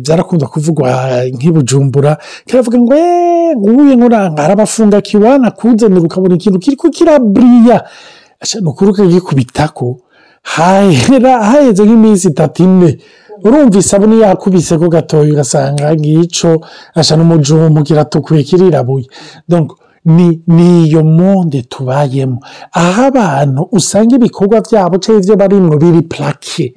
byarakunda 0.00 0.46
kuvugwa 0.46 0.88
nk'ibujumbura 1.34 2.16
kiravuga 2.46 2.78
ngo 2.78 2.94
eee 2.96 3.56
nguye 3.56 3.96
nkuranga 3.96 4.42
harabafunga 4.42 5.00
kiwana 5.00 5.50
kuzanira 5.50 6.00
ukabona 6.00 6.34
ikintu 6.34 6.58
kiri 6.58 6.76
kukiraburiya 6.76 7.84
ni 8.60 8.68
ukuri 8.68 8.90
ukagikubitako 8.90 10.00
haheze 10.42 11.84
nk'iminsi 11.86 12.28
itatu 12.28 12.62
ine. 12.62 12.98
Urumva 13.44 13.78
isabune 13.78 14.18
yakubise 14.18 14.78
ko 14.78 14.88
gatoya 14.88 15.32
ugasanga 15.32 15.94
ngico. 15.94 16.66
Asa 16.94 17.16
n'umujumu 17.16 17.82
kiratukuye 17.82 18.42
kirirabuye 18.42 19.06
ni 20.06 20.86
iyo 20.86 21.04
monde 21.04 21.62
tubayemo. 21.62 22.38
Aho 22.72 23.02
abantu 23.02 23.68
usanga 23.72 24.16
ibikorwa 24.16 24.60
byabo 24.60 24.98
cyangwa 24.98 25.22
ibyo 25.22 25.36
barimo 25.36 25.76
biri 25.76 26.02
purake 26.02 26.74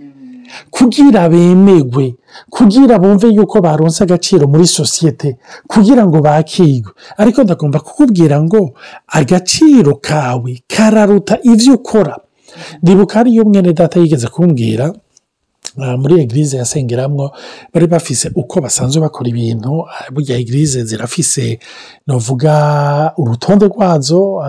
kugira 0.70 1.30
bemegwe 1.30 2.16
kugira 2.50 3.00
bumve 3.00 3.28
yuko 3.28 3.62
baronse 3.62 4.04
agaciro 4.04 4.48
muri 4.48 4.68
sosiyete 4.68 5.38
kugira 5.68 6.08
ngo 6.08 6.22
bakigwe. 6.22 6.92
Ariko 7.18 7.44
ndagomba 7.44 7.80
kukubwira 7.80 8.42
ngo 8.44 8.74
agaciro 9.08 9.96
kawe 10.02 10.52
kararuta 10.68 11.38
ibyo 11.44 11.74
ukora. 11.76 12.18
Ndibuka 12.84 13.14
hariyo 13.20 13.44
mwene 13.46 13.74
data 13.74 14.00
yigeze 14.00 14.28
kumbwira 14.28 14.94
muri 15.98 16.22
egirize 16.22 16.58
yasengeramo 16.58 17.32
bari 17.74 17.88
bafise 17.88 18.32
uko 18.36 18.62
basanzwe 18.62 19.02
bakora 19.02 19.30
ibintu 19.30 19.86
burya 20.12 20.38
egirize 20.38 20.84
zirafise 20.84 21.60
navuga 22.08 22.54
urutonde 23.18 23.66
rwazo 23.70 24.42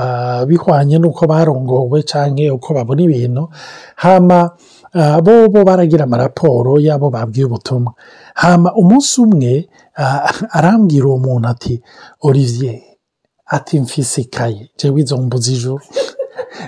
bihwanye 0.49 0.99
n'uko 0.99 1.27
barongowe 1.27 2.03
cyangwa 2.03 2.55
uko 2.57 2.75
babona 2.75 3.03
ibintu. 3.03 3.49
Hama 3.97 4.51
bo 5.25 5.49
bo 5.49 5.65
baragira 5.65 6.05
amaraporo 6.05 6.79
y'abo 6.81 7.11
babwiye 7.11 7.45
ubutumwa 7.47 7.93
hama 8.35 8.75
umunsi 8.75 9.21
umwe 9.21 9.69
arambwira 10.51 11.07
uwo 11.07 11.19
muntu 11.19 11.49
ati 11.49 11.83
olivier 12.21 12.81
ati 13.47 13.81
mfise 13.81 14.21
ikaye 14.21 14.71
jewe 14.79 15.01
izo 15.01 15.17
mbuzi 15.17 15.53
ijoro 15.55 15.83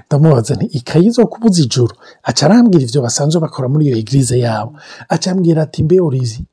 ndamubaza 0.07 0.55
nti 0.55 0.67
ikayi 0.67 1.11
zo 1.11 1.27
kubuza 1.27 1.63
ijoro 1.63 1.95
aca 2.23 2.43
arambwira 2.47 2.85
ibyo 2.85 3.03
basanzwe 3.03 3.41
bakora 3.41 3.69
muri 3.69 3.87
iyo 3.87 3.97
egirize 3.99 4.39
yabo 4.39 4.73
aca 5.09 5.27
ambwira 5.31 5.63
ati 5.63 5.83
mbe 5.83 6.01
orizi 6.01 6.45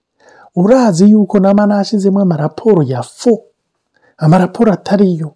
urazi 0.56 1.10
yuko 1.12 1.40
nama 1.40 1.66
nashyizemo 1.68 2.20
amaraporo 2.22 2.84
ya 2.84 3.04
fo 3.04 3.42
amaraporo 4.18 4.74
atariyo 4.74 5.34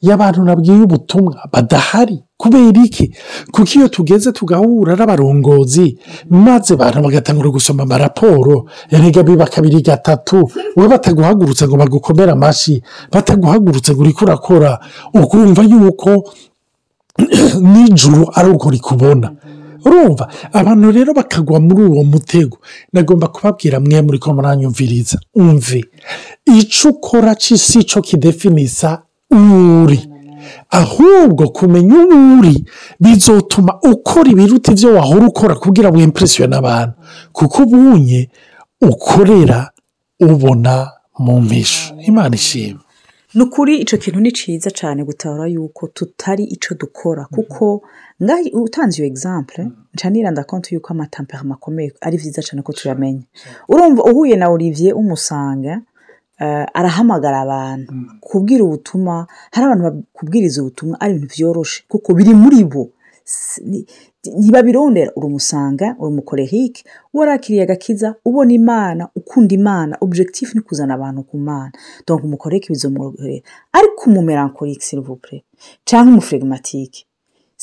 y'abantu 0.00 0.44
nabwiye 0.44 0.82
ubutumwa 0.82 1.48
badahari. 1.52 2.22
Kubera 2.36 2.82
iki? 2.84 3.14
Kuko 3.52 3.68
iyo 3.78 3.88
tugeze 3.88 4.32
tugahura 4.32 4.96
n'abarongozi 4.96 5.96
maze 6.28 6.74
abantu 6.74 7.02
bagatangura 7.02 7.48
gusoma 7.50 7.82
amaraporo? 7.82 8.66
Erega 8.90 9.22
biba 9.22 9.46
kabiri 9.46 9.80
gatatu. 9.80 10.50
We 10.76 10.88
bataguhagurutse 10.88 11.64
ngo 11.68 11.76
bagukomere 11.76 12.32
amashyi 12.32 12.82
bataguhagurutse 13.12 13.92
ngo 13.92 14.00
urike 14.02 14.24
urakora 14.24 14.78
ukumva 15.14 15.62
yuko 15.62 16.10
nijoro 17.72 18.30
ari 18.34 18.50
uko 18.50 18.70
rikubona. 18.70 19.30
Urumva? 19.84 20.28
Abantu 20.52 20.90
rero 20.90 21.14
bakagwa 21.14 21.60
muri 21.60 21.82
uwo 21.84 22.04
mutego. 22.04 22.58
Nagomba 22.92 23.28
kubabwira 23.28 23.80
mwe 23.80 24.02
muri 24.02 24.18
ko 24.18 24.34
muranyumviriza. 24.34 25.18
Umve. 25.34 25.84
Icyo 26.44 26.90
ukora 26.90 27.36
si 27.38 27.84
cyo 27.84 28.00
kidefinisa 28.02 29.03
uri 29.30 30.00
ahubwo 30.70 31.48
kumenya 31.48 31.94
uwo 31.94 32.38
uri 32.38 32.64
bizotuma 33.00 33.78
ukora 33.92 34.30
ibiruta 34.30 34.72
ibyo 34.72 34.94
wahora 34.94 35.26
ukora 35.26 35.54
kugira 35.54 35.88
ngo 35.88 35.98
wimpuresiyone 35.98 36.56
abantu 36.56 36.94
kuko 37.32 37.62
ubunye 37.62 38.30
ukorera 38.82 39.70
ubona 40.20 40.90
mu 41.18 41.40
mpisho 41.40 41.94
imana 42.06 42.34
ishima. 42.34 42.80
Ni 43.34 43.42
ukuri 43.42 43.78
icyo 43.78 43.98
kintu 43.98 44.20
ni 44.20 44.32
cyiza 44.32 44.70
cyane 44.70 45.04
gutabara 45.04 45.46
yuko 45.46 45.86
tutari 45.86 46.44
icyo 46.44 46.76
dukora. 46.76 47.24
Kuko 47.30 47.82
utanze 48.52 48.98
iyo 48.98 49.06
egisampure 49.06 49.68
ncanira 49.94 50.30
ndakonti 50.30 50.74
yuko 50.74 50.92
amatampera 50.92 51.42
akomeye 51.52 51.92
ari 52.00 52.16
byiza 52.18 52.42
cyane 52.42 52.62
ko 52.62 52.72
tuyamenya. 52.72 53.22
Urumva 53.68 54.02
uhuye 54.04 54.36
na 54.36 54.48
olivier 54.50 54.94
umusanga 54.94 55.80
arahamagara 56.74 57.40
abantu. 57.40 57.92
Kubwira 58.20 58.64
ubutumwa 58.64 59.26
hari 59.52 59.64
abantu 59.66 59.82
bakubwiriza 59.84 60.62
ubutumwa 60.62 61.00
ari 61.00 61.10
ibintu 61.14 61.34
byoroshe 61.34 61.84
kuko 61.88 62.14
biri 62.14 62.34
muri 62.34 62.64
bo. 62.64 62.90
Ntibabirondera. 64.38 65.12
Uramusanga 65.16 65.96
uramukorehike 66.00 66.84
warakiriye 67.12 67.62
agakiza 67.62 68.14
ubona 68.24 68.52
imana 68.52 69.08
ukunda 69.16 69.54
imana. 69.54 69.96
Objectif 70.00 70.54
ni 70.54 70.60
kuzana 70.60 70.94
abantu 70.94 71.22
ku 71.22 71.36
mana. 71.38 71.72
Donc 72.06 72.24
umukoreke 72.24 72.68
bizomworohera 72.72 73.42
ariko 73.72 74.00
umumerankorike 74.10 74.84
silivupure 74.84 75.44
cyangwa 75.84 76.12
umufregimatike 76.12 77.06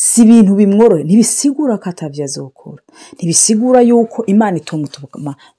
si 0.04 0.22
ibintu 0.26 0.52
bimworohe 0.60 1.04
ntibisigura 1.04 1.78
ko 1.78 1.86
atabyo 1.90 2.24
azokora. 2.26 2.82
Ntibisigura 3.16 3.80
yuko 3.90 4.26
imana 4.26 4.58
ituma 4.58 4.88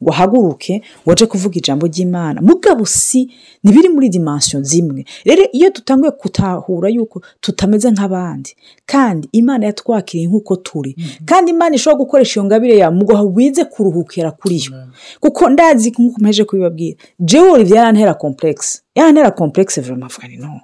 ngo 0.03 0.11
ahaguruke 0.15 0.83
ngo 1.03 1.11
aje 1.13 1.27
kuvuga 1.31 1.55
ijambo 1.63 1.87
ry'imana. 1.87 2.39
Mugabo 2.43 2.83
si 2.87 3.21
ntibiri 3.63 3.89
muri 3.95 4.09
dimansiyo 4.09 4.59
zimwe. 4.71 5.05
Rero 5.25 5.43
iyo 5.53 5.71
dutanguye 5.71 6.13
gutahura 6.23 6.89
yuko 6.91 7.23
tutameze 7.41 7.87
nk'abandi 7.95 8.51
kandi 8.87 9.29
imana 9.33 9.63
yatwakiriye 9.71 10.27
nk'uko 10.29 10.57
turi 10.67 10.93
kandi 11.25 11.51
imana 11.55 11.75
ishobora 11.79 11.99
gukoresha 12.03 12.35
iyo 12.41 12.45
ngabire 12.47 12.75
yawe 12.83 12.95
ngo 12.99 13.15
wize 13.37 13.63
kuruhukira 13.65 14.31
kuri 14.35 14.57
yo. 14.65 14.73
Kuko 15.23 15.43
ndazi 15.55 15.91
nk'uko 15.95 16.17
mpeje 16.21 16.43
kubibabwira 16.45 16.97
jewe 17.21 17.63
yarantera 17.71 18.15
kompuregisi 18.19 18.83
yarantera 18.99 19.31
kompuregisi 19.31 19.81
vurema 19.81 20.09
fani 20.09 20.37
no. 20.37 20.61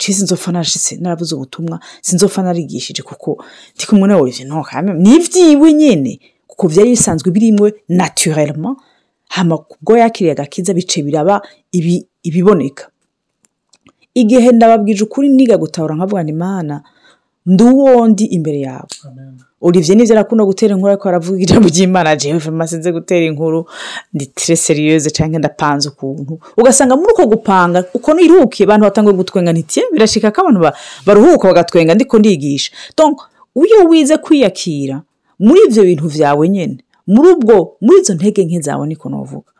Nshyize 0.00 0.20
inzofa 0.24 0.52
narashyize 0.52 0.96
narabuze 0.96 1.34
ubutumwa 1.34 1.76
sinzofa 2.02 2.42
narigishije 2.42 3.02
kuko 3.04 3.44
ndi 3.76 3.84
kumwe 3.86 4.08
na 4.08 4.16
olivier 4.16 4.48
no 4.48 4.64
ni 4.96 5.14
ibyiwe 5.16 5.72
nyine 5.72 6.20
kuko 6.48 6.68
byari 6.72 6.90
bisanzwe 6.96 7.28
birimwe 7.30 7.68
naturellement. 7.88 8.78
Hama 9.28 9.54
ubwo 9.56 9.96
yakiriye 9.96 10.32
agakiza 10.32 10.72
bice 10.74 11.02
biraba 11.02 11.42
ibiboneka. 12.22 12.88
Igihe 14.14 14.52
ndababwije 14.52 15.04
ukuri 15.04 15.28
niga 15.28 15.56
gutahura 15.56 15.94
nkavuga 15.94 16.22
ni 16.22 16.30
imana 16.32 16.82
ndi 17.46 18.24
imbere 18.24 18.60
yawe. 18.60 18.88
Olivier 19.62 19.96
ni 19.96 20.04
byo 20.04 20.14
arakunda 20.14 20.44
gutera 20.44 20.74
inkuru 20.74 20.92
ariko 20.92 21.08
aravuga 21.08 21.38
ijambo 21.42 21.68
ry'imana. 21.68 22.16
Jewe 22.16 22.38
vama 22.38 22.66
sinze 22.66 22.92
gutera 22.92 23.26
inkuru. 23.26 23.66
Ndi 24.14 24.30
seriyeze 24.56 25.10
cyangwa 25.10 25.38
ndapanze 25.38 25.88
ukuntu. 25.88 26.38
Ugasanga 26.56 26.96
muri 26.96 27.12
uko 27.12 27.26
gupanga 27.26 27.84
uko 27.94 28.14
niruhukiye 28.14 28.64
abantu 28.64 28.84
batanguye 28.84 29.16
gutwenga 29.16 29.52
ntitiye 29.52 29.84
birashika 29.92 30.30
ko 30.32 30.40
abantu 30.40 30.60
baruhuka 31.06 31.48
bagatwenga 31.48 31.94
ndiko 31.94 32.18
ndigisha. 32.18 32.72
Iyo 33.56 33.84
wize 33.88 34.16
kwiyakira 34.16 35.02
muri 35.38 35.60
ibyo 35.68 35.82
bintu 35.84 36.08
byawe 36.08 36.48
nyine 36.48 36.78
muri 37.06 37.28
ubwo 37.32 37.76
muri 37.80 38.00
izo 38.00 38.14
ntege 38.14 38.44
nke 38.44 38.60
zawe 38.60 38.86
niko 38.86 39.08
navuga 39.10 39.52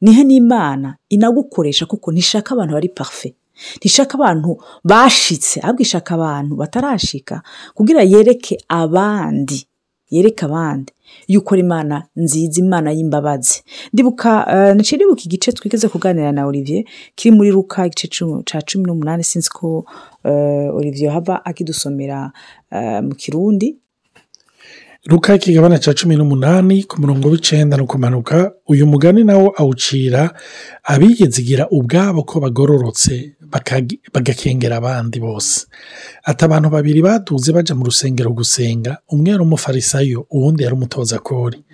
nihe 0.00 0.24
n'imana 0.24 0.96
inagukoresha 1.08 1.86
kuko 1.86 2.12
ntishaka 2.12 2.54
abantu 2.54 2.72
bari 2.74 2.88
parufe 2.88 3.34
ntishaka 3.76 4.14
abantu 4.18 4.50
bashitse 4.84 5.60
ahubwo 5.60 5.82
ishaka 5.82 6.14
abantu 6.14 6.56
batarashika 6.56 7.42
kugira 7.74 8.02
yereke 8.02 8.58
abandi 8.68 9.66
yereke 10.10 10.44
abandi. 10.44 10.92
Yuko 11.28 11.56
imana 11.56 12.06
nziza 12.16 12.60
imana 12.60 12.90
y'imbabazi. 12.92 13.62
Ndibuka 13.92 14.30
uh, 14.46 14.74
naciye 14.76 14.96
ndibuka 14.96 15.22
igice 15.24 15.52
twigeze 15.52 15.88
kuganira 15.88 16.32
na 16.32 16.46
olivier 16.46 16.84
kiri 17.14 17.34
muri 17.36 17.50
ruka 17.50 17.86
igice 17.86 18.08
ca 18.44 18.58
cumi 18.62 18.84
n'umunani 18.86 19.24
sinzi 19.24 19.50
ko 19.50 19.86
uh, 20.24 20.76
olivier 20.76 21.12
hava 21.12 21.44
akidusomera 21.44 22.32
uh, 22.72 23.00
mu 23.06 23.14
kirundi. 23.14 23.76
Luka 25.06 25.34
ikigabane 25.34 25.78
cya 25.78 25.94
cumi 25.94 26.16
n'umunani 26.16 26.84
ku 26.84 27.00
murongo 27.00 27.28
w'icenda 27.32 27.76
no 27.76 27.86
kumanuka 27.86 28.52
uyu 28.68 28.86
mugani 28.86 29.24
nawo 29.24 29.48
awucira 29.56 30.30
abiyizigira 30.84 31.68
ubwabo 31.72 32.22
ko 32.28 32.40
bagororotse 32.40 33.32
bagakengera 34.12 34.76
abandi 34.76 35.16
bose. 35.20 35.66
Ati 36.24 36.44
abantu 36.44 36.68
babiri 36.70 37.00
baduze 37.02 37.48
baja 37.52 37.74
mu 37.74 37.84
rusengero 37.88 38.30
gusenga 38.30 38.98
umwe 39.08 39.30
yari 39.30 39.42
umufarisayo 39.42 40.26
uwundi 40.30 40.62
yari 40.68 40.74
umutoza 40.76 41.18
kori 41.18 41.64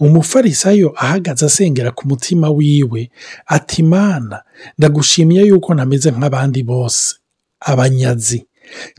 umufarisayo 0.00 0.92
ahagaze 0.96 1.46
asengera 1.48 1.90
ku 1.96 2.04
mutima 2.08 2.50
wiwe 2.52 3.08
ati 3.46 3.82
mana 3.82 4.42
ndagushimiye 4.78 5.42
yuko 5.48 5.74
ntameze 5.74 6.10
nk'abandi 6.12 6.60
bose 6.62 7.16
abanyazi. 7.60 8.44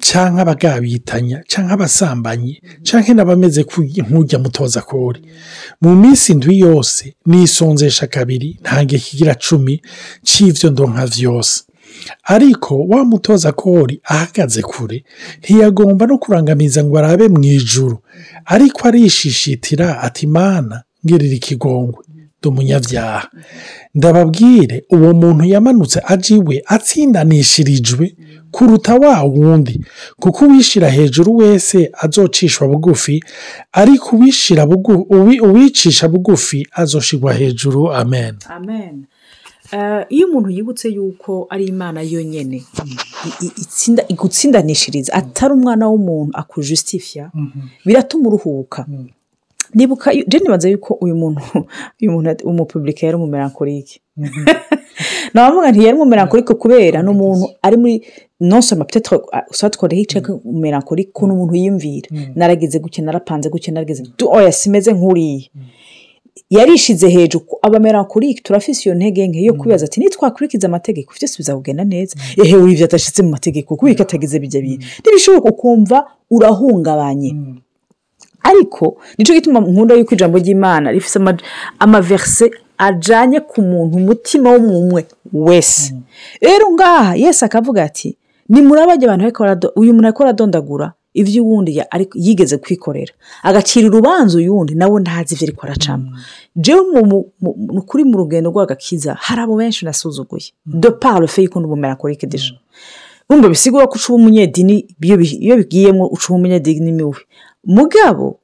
Canke 0.06 0.42
abagabitanya 0.42 1.38
canke 1.48 1.74
abasambanyi 1.74 2.62
canke 2.84 3.14
n'abameze 3.14 3.64
ku- 3.64 3.84
nk'urya 3.84 4.40
mutoza 4.40 4.82
kori 4.82 5.22
mu 5.82 5.96
minsi 5.96 6.32
indwi 6.32 6.60
yose 6.60 7.16
nisonzesha 7.26 8.08
kabiri 8.08 8.58
ntange 8.62 8.98
kigira 9.00 9.36
cumi 9.36 9.82
c'ivyo 10.28 10.70
ndonka 10.72 11.06
vyose. 11.06 11.64
Ariko 12.24 12.74
wa 12.88 13.06
mutoza 13.06 13.52
kori 13.52 14.02
ahagaze 14.04 14.62
kure 14.62 15.04
ntiyagomba 15.40 16.06
no 16.08 16.18
kurangamiza 16.18 16.84
ngo 16.84 16.98
arabe 16.98 17.28
mu 17.28 17.44
ijuru 17.44 17.98
ariko 18.46 18.88
arishishitira 18.88 20.02
ati 20.02 20.28
mana 20.28 20.84
ngirira 21.06 21.36
ikigongwe 21.36 22.04
ndi 22.40 22.48
umunyabyaha. 22.48 23.30
Ndababwire 23.96 24.84
uwo 24.92 25.14
muntu 25.14 25.44
yamanutse 25.46 26.00
aje 26.06 26.36
iwe 26.36 26.62
atsindanishirijwe 26.66 28.16
kuruta 28.51 28.96
wa 28.96 29.24
wundi. 29.24 29.86
Kuko 30.20 30.46
uwishira 30.46 30.89
hejuru 30.89 31.36
wese 31.36 31.92
azocishwa 31.94 32.68
bugufi 32.68 33.24
ariko 33.72 34.16
uwicisha 35.44 36.08
bugufi 36.08 36.68
azoshirwa 36.72 37.34
hejuru. 37.34 37.92
Amen. 37.94 38.36
Amen. 38.50 39.06
Eh, 39.72 40.06
iyo 40.10 40.27
umuntu 40.27 40.50
yibutse 40.50 40.89
yuko 40.89 41.48
ari 41.50 41.66
imana 41.66 42.01
yonyine 42.01 42.63
igutsindanishiriza 44.10 45.13
atari 45.13 45.54
umwana 45.54 45.88
w'umuntu 45.88 46.32
akujustifya 46.38 47.32
biratuma 47.86 48.27
uruhuka. 48.30 48.86
Nibuka 49.74 50.14
je 50.28 50.40
nibaza 50.40 50.70
yuko 50.70 50.94
uyu 51.02 51.16
muntu 51.16 51.42
uyu 52.02 52.12
muntu 52.12 52.48
umupubulika 52.50 53.06
yari 53.06 53.18
umumelankolike 53.18 54.02
nabavuga 55.34 55.72
nti 55.72 55.84
yari 55.86 55.98
umumelankolike 55.98 56.54
kubera 56.54 57.02
ni 57.02 57.10
umuntu 57.10 57.46
ari 57.62 57.78
muri 57.78 57.96
non 58.40 58.62
seulement 58.62 58.86
peut-être 58.86 59.22
soit 59.52 59.70
tworeho 59.70 60.02
ice 60.02 60.20
umumelankolike 60.44 61.10
ukuntu 61.10 61.34
umuntu 61.34 61.56
yiyumvira. 61.56 62.10
Narageze 62.36 62.80
gutya 62.80 63.04
narapanze 63.04 63.50
gutya 63.50 63.74
narageze 63.74 64.04
oya 64.28 64.52
simeze 64.52 64.94
nk'uriya. 64.94 65.50
Yarishize 66.50 67.08
hejuru 67.10 67.46
ko 67.46 67.60
abamelankolike 67.62 68.42
turafise 68.42 68.90
iyo 68.90 68.96
ntege 68.96 69.28
nke 69.28 69.44
yo 69.44 69.54
kwibaza 69.54 69.86
ati 69.86 70.00
nitwakurikiza 70.00 70.68
amategeko 70.68 71.14
byose 71.18 71.38
bizakugenda 71.38 71.84
neza 71.84 72.16
ehe 72.44 72.56
urivyo 72.56 72.86
atashitse 72.86 73.24
mu 73.24 73.30
mategeko 73.30 73.76
kubika 73.76 74.04
atagize 74.04 74.40
bijya 74.40 74.62
bintu 74.62 74.86
ntibishoboka 75.02 75.50
ukumva 75.50 75.98
urahungabanye. 76.30 77.36
Ariko 78.50 78.98
ni 79.18 79.25
cyo 79.25 79.34
gituma 79.36 79.60
nkunda 79.60 79.96
yuko 79.96 80.16
ijambo 80.16 80.38
ry'imana 80.38 80.92
rifite 80.92 81.16
ama- 81.20 81.38
amaverse 81.80 82.46
ajanye 82.77 83.39
ku 83.39 83.62
muntu 83.62 83.94
umutima 83.98 84.50
w'umwe 84.54 85.01
wese. 85.34 85.94
Rero 86.42 86.66
ngaha 86.74 87.16
yesu 87.16 87.46
akavuga 87.46 87.83
ati 87.83 88.18
nimurabajya 88.50 89.05
abantu 89.12 89.68
uyu 89.75 89.94
muntu 89.94 90.07
ariko 90.07 90.24
aradondagura 90.24 90.94
ibyo 91.14 91.44
uwundi 91.44 91.77
ya- 91.77 91.92
ariko 91.92 92.14
yigeze 92.25 92.57
kwikorera. 92.57 93.14
Agacira 93.44 93.88
urubanza 93.88 94.38
uyundi 94.38 94.75
nawe 94.75 95.01
ntazi 95.01 95.33
ibyo 95.36 95.46
ariko 95.48 95.62
aracamo 95.66 96.07
jewe 96.55 96.81
mu- 97.01 97.25
mu- 97.42 97.81
kuri 97.90 98.03
mu 98.03 98.18
rugendo 98.18 98.50
rw'agakiza 98.53 99.14
hari 99.25 99.42
abo 99.42 99.55
benshi 99.57 99.86
nasuzuguye. 99.86 100.51
De 100.66 100.90
par 100.92 101.20
le 101.22 101.27
fait 101.27 101.44
yuko 101.46 101.60
ndi 101.60 101.68
umumelankolike 101.68 102.27
deja 102.27 102.53
bumva 103.29 103.50
bisigura 103.50 103.88
ko 103.88 103.96
uca 104.00 104.10
umunyedini 104.14 104.86
iyo 105.01 105.18
bi- 105.18 105.40
iyo 105.46 105.55
bigiyemo 105.57 106.05
uca 106.07 106.29
umunyedini 106.33 106.92
miwe. 106.92 107.18
Mugabo 107.68 108.40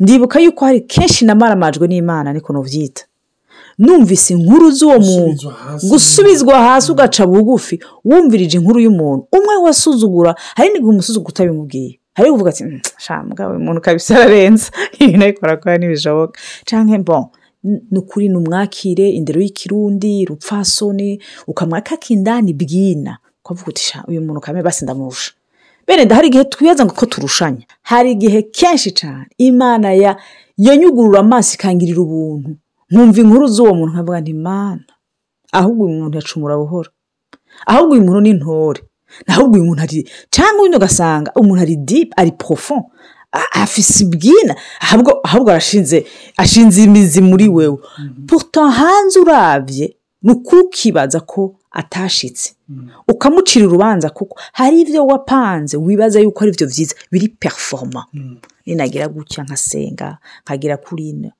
ndibuka 0.00 0.40
yuko 0.40 0.64
hari 0.64 0.80
kenshi 0.80 1.24
namaramajwe 1.24 1.88
n'imana 1.88 2.32
niko 2.32 2.52
nuvyita. 2.52 3.04
Numvise 3.78 4.34
inkuru 4.34 4.70
z'uwo 4.70 4.98
muntu. 5.00 5.52
Gusubizwa 5.90 6.58
hasi 6.58 6.92
ugaca 6.92 7.26
bugufi. 7.26 7.80
Wumvirije 8.04 8.56
inkuru 8.58 8.80
y'umuntu. 8.80 9.26
Umwe 9.32 9.54
wasuzugura 9.64 10.34
hari 10.56 10.68
n'igihe 10.72 10.90
umusuzugura 10.90 11.28
utabimubwiye. 11.32 11.98
Hari 12.14 12.30
uvuga 12.30 12.50
ati 12.50 12.64
"Mm, 12.64 12.80
sha 12.98 13.22
mugabo 13.22 13.50
uyu 13.50 13.60
muntu 13.64 13.80
kabisa 13.80 14.16
ararenza 14.16 14.70
ibintu 15.00 15.24
ariko 15.24 15.40
arakora 15.46 15.78
ntibishoboka 15.78 16.40
bon 17.04 17.24
n- 17.64 17.82
ni 17.90 17.98
ukuri 17.98 18.28
numwakire 18.28 19.10
indero 19.10 19.40
y'ikirundi 19.40 20.24
rupfasoni 20.24 21.20
ukamwaka 21.46 21.96
kindani 21.96 22.54
bwina. 22.54 23.18
Ukavuga 23.44 23.68
uti 23.68 23.92
uyu 24.08 24.20
muntu 24.22 24.40
kame 24.40 24.62
basi 24.62 24.84
ndamurusha. 24.84 25.32
Bene 25.86 26.14
hari 26.14 26.28
igihe 26.28 26.44
twibaza 26.44 26.84
ngo 26.84 26.94
ko 26.94 27.06
turushanya. 27.06 27.64
Hari 27.82 28.10
igihe 28.12 28.42
kenshi 28.42 28.90
cyane 28.90 29.26
imana 29.38 29.92
ya 29.92 30.16
yanyugurura 30.56 31.20
amaso 31.20 31.54
ikangirira 31.54 32.00
ubuntu. 32.02 32.50
Nkumva 32.90 33.20
inkuru 33.20 33.46
z'uwo 33.54 33.74
muntu 33.74 33.92
nkavuga 33.92 34.20
nti 34.20 34.34
mana 34.34 34.84
ahubwo 35.52 35.84
uyu 35.86 35.94
muntu 36.00 36.16
yacumura 36.18 36.56
buhoro. 36.56 36.90
Ahubwo 37.66 37.92
uyu 37.94 38.02
muntu 38.06 38.20
ni 38.20 38.30
intore 38.30 38.80
ahubwo 39.28 39.54
uyu 39.56 39.64
muntu 39.68 39.82
ari 39.82 39.98
cyangwa 40.34 40.62
uyu 40.62 40.76
ugasanga 40.76 41.30
umuntu 41.40 41.62
ari 41.62 41.76
dipu 41.76 42.12
ari 42.20 42.32
profond. 42.32 42.84
A- 43.32 43.52
afise 43.62 44.04
ibwina 44.04 44.54
ahubwo 44.80 45.10
ahubwo 45.24 45.50
arashinze 45.50 46.06
ashinze 46.36 46.84
imizi 46.84 47.20
muri 47.20 47.48
wewe. 47.48 47.78
Pourtant 48.26 48.72
hanze 48.74 49.18
urabye 49.20 49.96
ni 50.22 50.32
ukuri 50.32 50.62
ukibaza 50.62 51.20
ko 51.20 51.54
atashitse 51.76 52.54
ukamucira 53.08 53.66
urubanza 53.66 54.10
kuko 54.10 54.34
hari 54.52 54.80
ibyo 54.80 55.06
wapanze 55.06 55.76
wibaza 55.76 56.20
yuko 56.20 56.44
ari 56.44 56.52
byo 56.56 56.66
byiza 56.66 56.94
biri 57.12 57.28
performa 57.28 58.06
ninagira 58.66 59.08
gutya 59.08 59.44
nkasenga 59.44 60.18
nkagira 60.44 60.76
kuri 60.76 61.08
ino 61.08 61.30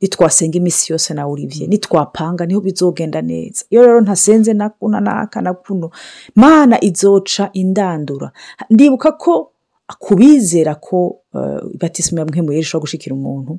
nitwasenga 0.00 0.56
iminsi 0.58 0.92
yose 0.92 1.14
na 1.14 1.26
Olivier 1.26 1.68
nitwapanga 1.68 2.46
ni 2.46 2.54
ho 2.54 2.60
bizogenda 2.60 3.22
neza. 3.22 3.64
Iyo 3.70 3.86
rero 3.86 4.00
ntasenze 4.00 4.52
na 4.54 4.68
kuno 4.68 5.00
naka 5.00 5.40
na 5.40 5.54
kuno 5.54 5.90
mana 6.34 6.76
izoca 6.84 7.48
indandura. 7.52 8.32
Ndibuka 8.70 9.12
ko 9.12 9.50
kubizera 9.98 10.74
ko 10.74 11.16
uh, 11.32 11.60
batisima 11.80 12.20
ya 12.20 12.26
mpemu 12.26 12.52
ishobora 12.52 12.80
gushikira 12.82 13.14
umuntu 13.16 13.58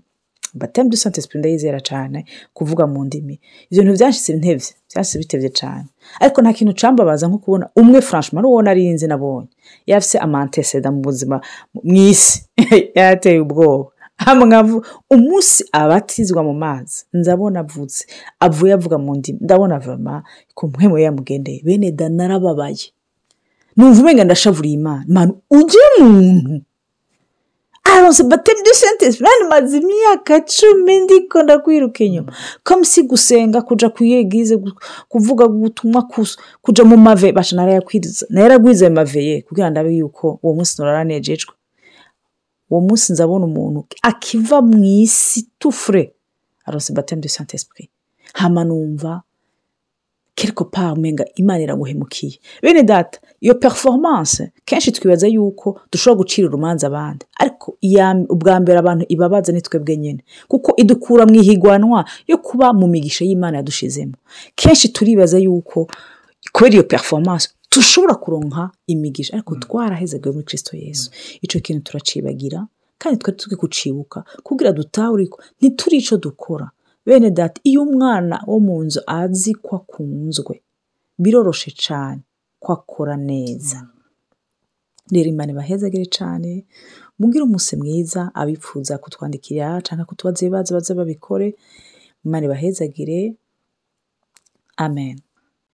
batemu 0.55 0.89
du 0.89 0.97
sante 0.97 1.19
esprit 1.19 1.39
ndayizera 1.39 1.79
cyane 1.79 2.25
kuvuga 2.53 2.87
mu 2.87 3.05
ndimi. 3.05 3.39
Ibyo 3.69 3.83
bintu 3.83 3.97
byashyize 3.97 4.33
intevye 4.33 4.71
byashyize 4.89 5.17
bitevye 5.19 5.49
cyane 5.49 5.87
ariko 6.19 6.41
nta 6.41 6.53
kintu 6.53 6.73
cambabaza 6.79 7.27
nko 7.27 7.37
kubona 7.37 7.65
umwe 7.75 8.01
franchement 8.01 8.43
n'uwo 8.43 8.61
narinzi 8.61 9.07
nabonye. 9.07 9.47
Yafise 9.85 10.17
amanteseda 10.25 10.91
mu 10.91 10.99
buzima 11.01 11.41
mu 11.73 11.95
isi. 11.95 12.43
Yarateye 12.97 13.39
ubwoba. 13.39 13.89
Hamwe 14.17 14.81
umunsi 15.11 15.65
abatizwa 15.71 16.43
mu 16.43 16.53
mazi. 16.53 17.05
Nzabona 17.13 17.59
avutse 17.59 18.05
avuye 18.39 18.73
avuga 18.73 18.97
mu 18.97 19.15
ndimi. 19.15 19.39
Ndabona 19.41 19.79
vama 19.79 20.23
ko 20.53 20.67
mpemu 20.67 20.97
yamugendeye. 20.97 21.61
Bene 21.65 21.91
da 21.91 22.09
narababaye 22.09 22.87
numva 23.75 24.01
umenga 24.01 24.23
ndashavuriye 24.23 24.75
imana. 24.75 25.33
Ujye 25.51 25.85
muntu 25.99 26.61
aronse 27.93 28.23
du 28.23 28.73
sante 28.73 29.05
esprit 29.05 29.29
maze 29.49 29.77
imyaka 29.77 30.41
cumi 30.41 30.99
ndiko 30.99 31.43
ndakwiruka 31.43 32.03
inyuma. 32.03 32.33
Comme 32.63 32.85
si 32.85 33.03
gusenga 33.03 33.61
kuja 33.61 33.89
kuyegize 33.89 34.57
kuvuga 35.09 35.45
ubutumwa 35.45 36.07
kuja 36.61 36.83
mu 36.83 36.97
mave 36.97 37.31
basha 37.31 37.55
narayakwiza 37.55 38.25
naragwize 38.29 38.89
maveye 38.89 39.41
kugira 39.41 39.69
ndabe 39.69 39.95
yuko 39.95 40.39
uwo 40.43 40.53
munsi 40.53 40.75
noraranejejwe 40.81 41.53
uwo 42.69 42.81
munsi 42.81 43.13
nzabona 43.13 43.45
umuntu 43.45 43.85
akiva 44.01 44.61
mu 44.61 44.83
isi 44.83 45.47
tufure 45.59 46.13
aronse 46.65 46.93
batemu 46.93 47.21
du 47.21 47.29
sante 47.29 47.55
esprit 47.55 47.89
hama 48.33 48.63
numva 48.63 49.21
quelque 50.35 50.63
part 50.65 50.97
umenga 50.97 51.25
imana 51.35 51.63
iraguhemukiye 51.63 52.39
bene 52.61 52.83
data 52.83 53.19
iyo 53.41 53.55
performance 53.55 54.51
kenshi 54.65 54.91
twibaza 54.91 55.27
yuko 55.27 55.79
dushobora 55.91 56.17
gucira 56.17 56.47
urumanza 56.47 56.87
abandi. 56.87 57.25
Ariko 57.39 57.77
iya- 57.81 58.25
ubwa 58.29 58.59
mbere 58.59 58.77
abantu 58.79 59.05
ibabaza 59.09 59.51
ni 59.53 59.61
twebwe 59.61 59.97
nyine 59.97 60.23
kuko 60.47 60.73
idukura 60.77 61.25
mu 61.25 61.35
ihigwanwa 61.35 62.05
yo 62.27 62.37
kuba 62.37 62.73
mu 62.73 62.87
migisha 62.87 63.25
y'imana 63.25 63.57
yadushizemo. 63.57 64.13
Kenshi 64.55 64.89
turibaza 64.89 65.37
yuko 65.39 65.87
kubera 66.53 66.73
iyo 66.73 66.83
performance 66.83 67.49
dushobora 67.71 68.15
kuronka 68.15 68.71
imigisha. 68.87 69.33
Ariko 69.33 69.55
twarahezaga 69.55 70.31
muri 70.31 70.43
kristo 70.45 70.77
yesu. 70.77 71.11
Icyo 71.41 71.59
kintu 71.61 71.83
turacibagira 71.83 72.67
kandi 72.97 73.17
twari 73.19 73.37
turi 73.37 73.55
kucibuka 73.55 74.23
kugira 74.43 74.71
dutahure 74.71 75.27
ko 75.27 75.39
ntituri 75.61 75.97
icyo 75.97 76.17
dukora. 76.17 76.69
Bene 77.05 77.29
data 77.31 77.61
iyo 77.63 77.81
umwana 77.87 78.35
wo 78.49 78.57
mu 78.59 78.83
nzu 78.85 79.01
azi 79.07 79.53
ko 79.63 79.75
akunzwe 79.79 80.55
biroroshe 81.21 81.71
cyane 81.85 82.21
ko 82.59 82.73
akora 82.77 83.15
neza. 83.17 83.79
Rero 85.13 85.29
imana 85.29 85.51
ibahezagire 85.53 86.05
cyane 86.17 86.65
mubwire 87.19 87.43
umunsi 87.45 87.73
mwiza 87.77 88.21
abifuza 88.33 88.97
kutwandikira 88.97 89.67
cyangwa 89.85 90.05
kutubaza 90.09 90.39
ibibazo 90.45 90.69
baze 90.75 90.91
babikore. 90.97 91.47
Imana 92.25 92.45
ibahezagire. 92.49 93.19
Amen. 94.77 95.17